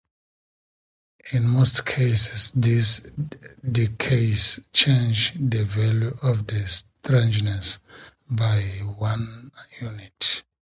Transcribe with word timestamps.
In 1.31 1.47
most 1.47 1.85
cases 1.85 2.49
these 2.55 3.07
decays 3.71 4.59
change 4.73 5.31
the 5.35 5.63
value 5.63 6.17
of 6.23 6.47
the 6.47 6.65
strangeness 6.65 7.77
by 8.27 8.63
one 8.97 9.51
unit. 9.79 10.41